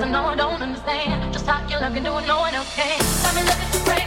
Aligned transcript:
Cause 0.00 0.08
I 0.08 0.12
know 0.12 0.24
I 0.24 0.34
don't 0.34 0.62
understand 0.62 1.30
just 1.30 1.44
how 1.44 1.68
your 1.68 1.78
love 1.78 1.94
and 1.94 2.02
do 2.02 2.16
it, 2.16 2.26
no 2.26 2.38
one 2.38 2.54
else 2.54 2.74
can. 2.74 2.98
Let 3.22 3.34
me 3.34 3.42
look 3.42 3.60
at 3.60 3.70
the 3.70 3.99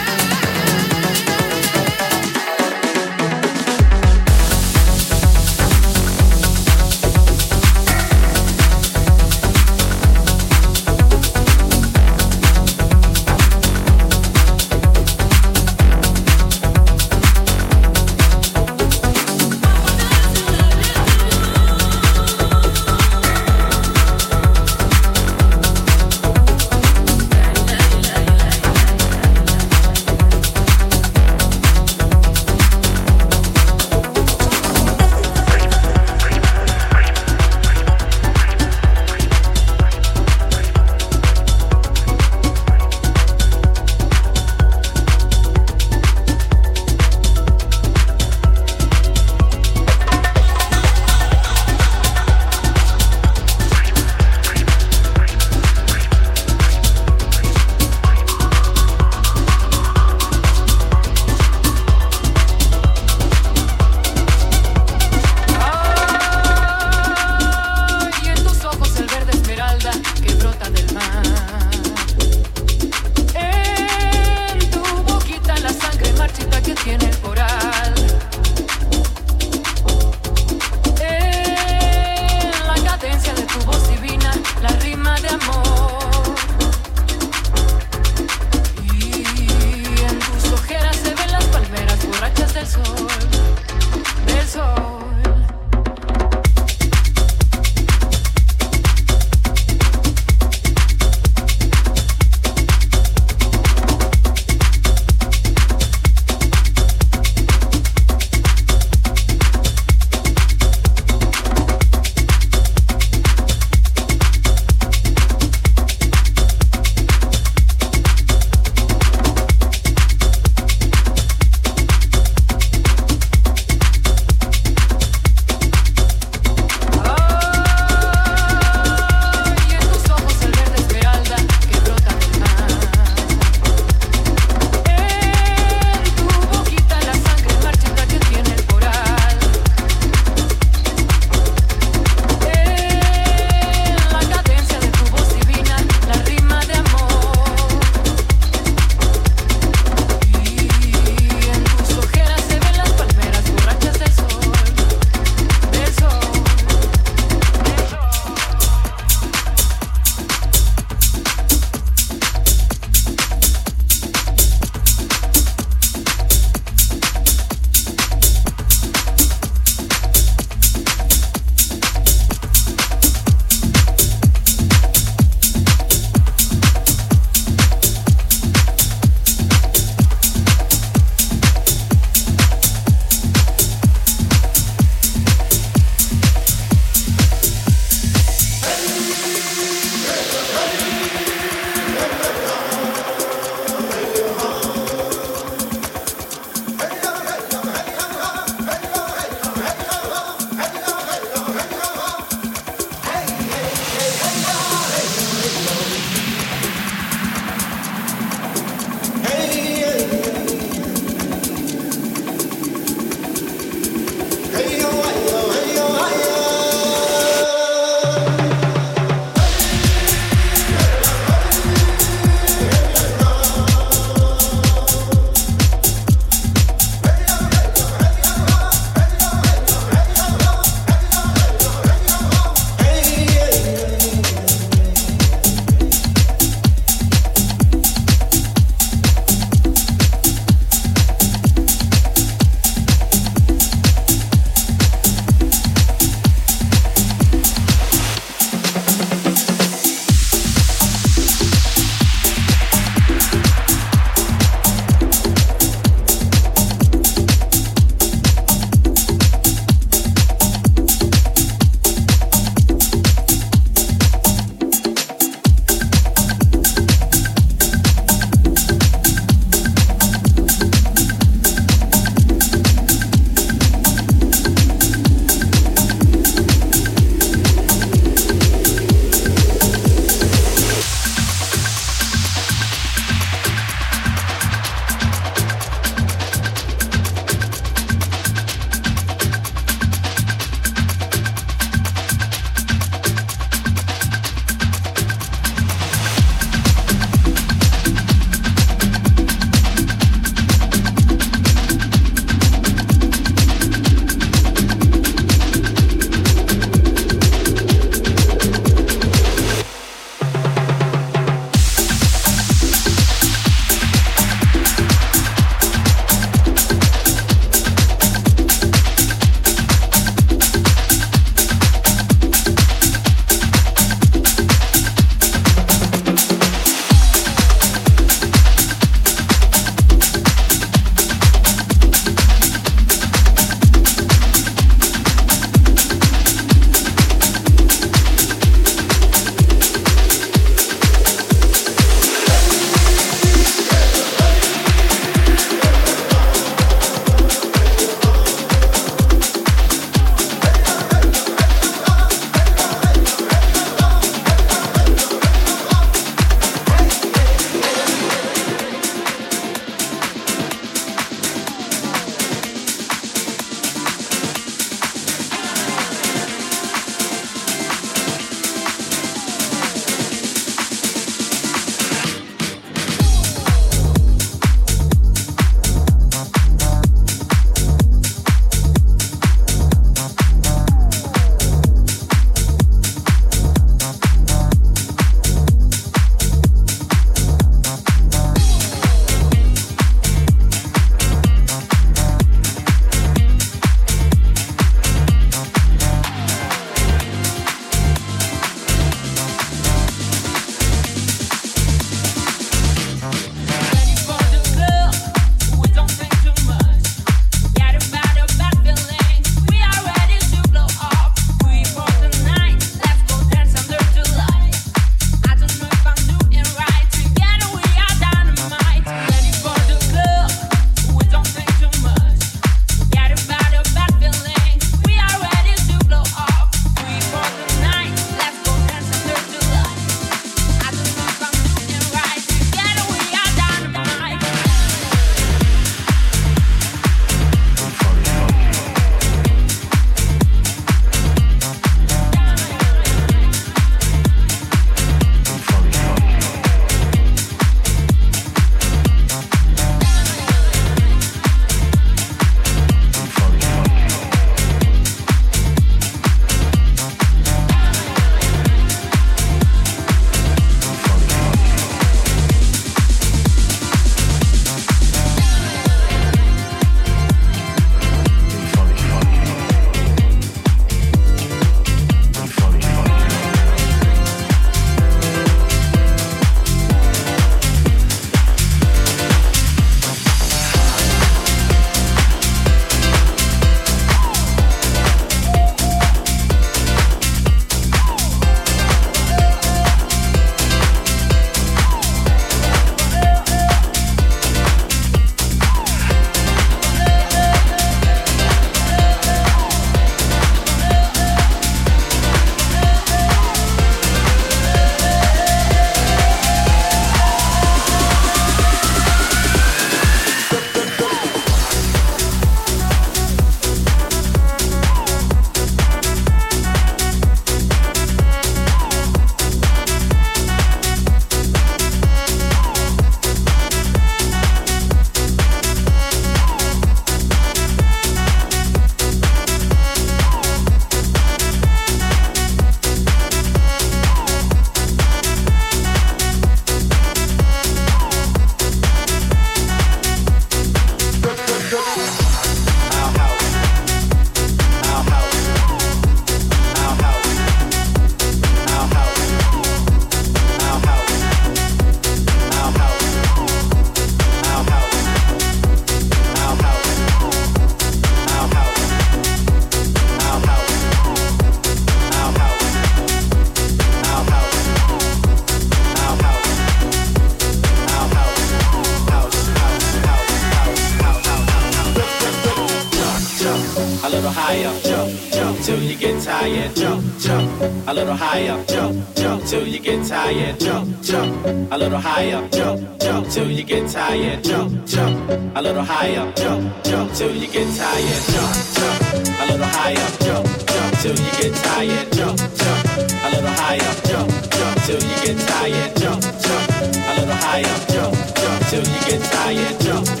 higher, 578.01 578.43
jump, 578.45 578.95
jump 578.95 579.23
till 579.25 579.47
you 579.47 579.59
get 579.59 579.85
tired, 579.85 580.39
jump, 580.39 580.81
jump, 580.81 581.23
a 581.51 581.55
little 581.55 581.77
higher, 581.77 582.27
jump, 582.29 582.79
jump 582.79 583.07
till 583.09 583.29
you 583.29 583.43
get 583.43 583.69
tired, 583.69 584.23
jump, 584.23 584.65
jump, 584.65 585.09
a 585.35 585.41
little 585.41 585.63
higher, 585.63 586.11
jump, 586.13 586.63
jump 586.63 586.91
till 586.93 587.15
you 587.15 587.27
get 587.27 587.47
tired, 587.55 588.03
jump, 588.13 588.35
jump, 588.57 589.21
a 589.21 589.25
little 589.29 589.45
higher, 589.45 589.89
jump, 590.01 590.25
jump 590.51 590.73
till 590.81 590.97
you 590.97 591.11
get 591.21 591.33
tired, 591.45 591.91
jump, 591.93 592.17
jump, 592.17 592.65
a 593.05 593.09
little 593.13 593.35
higher, 593.41 593.73
jump, 593.85 594.11
jump 594.33 594.57
till 594.65 594.81
you 594.81 594.95
get 595.05 595.17
tired, 595.27 595.71
jump, 595.77 596.01
jump, 596.01 596.49
a 596.89 596.91
little 596.97 597.19
higher, 597.21 597.57
jump, 597.69 597.95
jump 598.17 598.41
till 598.49 598.65
you 598.65 598.79
get 598.89 599.01
tired, 599.13 599.61
jump, 599.61 600.00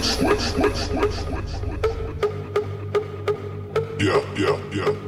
Switch, 0.00 0.38
switch, 0.38 0.38
switch, 0.38 0.76
switch, 0.76 1.12
switch, 1.12 1.52
Yeah, 3.98 4.22
yeah, 4.36 4.56
yeah. 4.72 5.07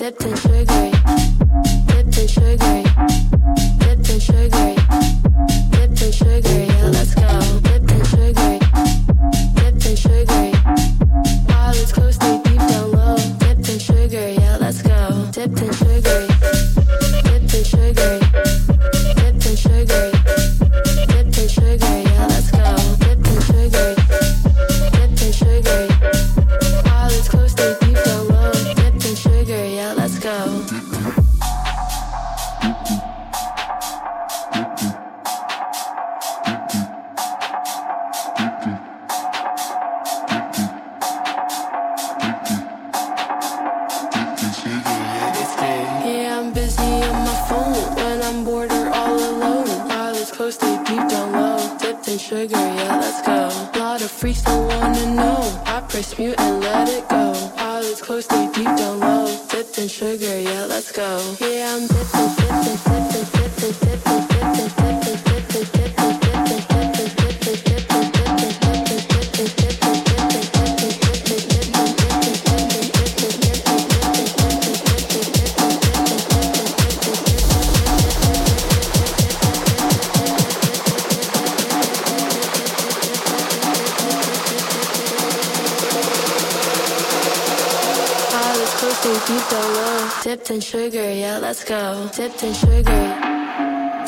Dipped 0.00 0.24
sugary, 8.32 8.58
dipped 9.54 9.86
in 9.86 9.96
sugary. 9.96 10.59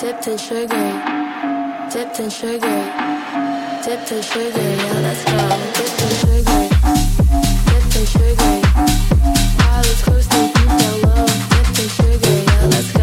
Dipped 0.02 0.26
in 0.26 0.36
sugar, 0.36 0.86
dipped 1.88 2.18
in 2.18 2.28
sugar, 2.28 2.78
dipped 3.84 4.10
in 4.10 4.20
sugar. 4.20 4.60
Yeah, 4.60 4.98
let's 4.98 5.22
go. 5.22 5.36
Dipped 5.78 6.02
in 6.02 6.10
sugar, 6.22 6.60
dipped 7.70 7.96
in 8.00 8.06
sugar. 8.06 8.54
All 9.70 9.84
is 9.84 10.02
close 10.02 10.26
to 10.26 10.40
deep 10.54 10.72
down 10.80 11.02
low. 11.02 11.26
Dipped 11.52 11.78
in 11.78 11.88
sugar. 11.88 12.34
Yeah, 12.50 12.66
let's 12.72 12.92
go. 12.92 13.01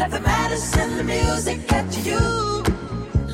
Let 0.00 0.12
the 0.12 0.20
medicine, 0.20 0.96
the 0.96 1.04
music 1.04 1.68
get 1.68 1.90
to 1.92 2.00
you. 2.00 2.62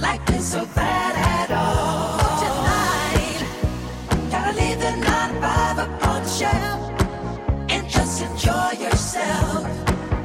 Like 0.01 0.29
is 0.31 0.47
so 0.47 0.67
bad 0.75 1.14
at 1.14 1.51
all. 1.53 2.19
But 2.19 2.35
tonight, 2.43 3.41
gotta 4.33 4.53
leave 4.61 4.81
the 4.81 4.97
9 4.97 5.41
5 5.41 5.79
upon 5.79 6.23
the 6.25 6.29
shelf 6.29 6.81
and 7.71 7.89
just 7.89 8.21
enjoy 8.21 8.71
yourself. 8.85 9.62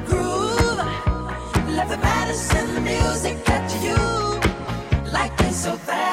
Groove. 0.07 0.79
Let 1.77 1.87
the 1.89 1.97
medicine, 1.97 2.73
the 2.73 2.81
music 2.81 3.45
get 3.45 3.69
to 3.69 3.77
you. 3.87 5.11
Like 5.11 5.39
is 5.41 5.63
so 5.63 5.77
bad. 5.85 6.10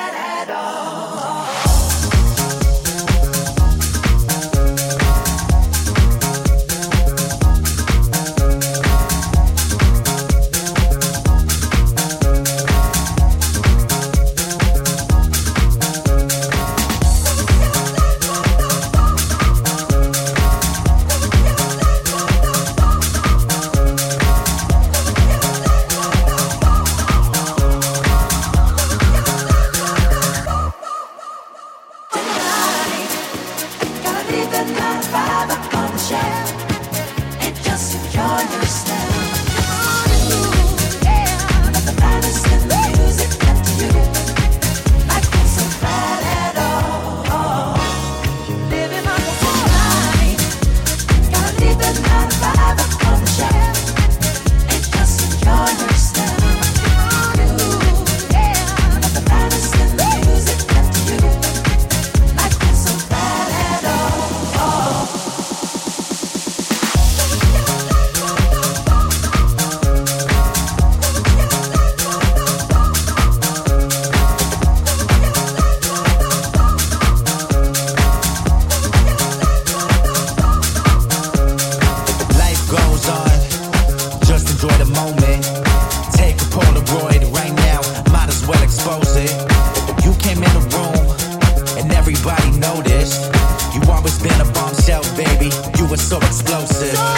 noticed. 92.75 93.33
You 93.75 93.81
always 93.91 94.19
been 94.19 94.41
a 94.41 94.45
bombshell, 94.53 95.03
baby. 95.17 95.51
You 95.79 95.87
were 95.89 95.97
so 95.97 96.19
explosive. 96.19 97.18